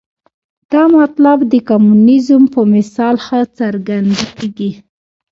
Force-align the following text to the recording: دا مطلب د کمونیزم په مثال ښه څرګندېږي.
دا 0.71 0.83
مطلب 0.99 1.37
د 1.51 1.53
کمونیزم 1.69 2.43
په 2.53 2.61
مثال 2.73 3.15
ښه 3.25 3.39
څرګندېږي. 3.59 4.71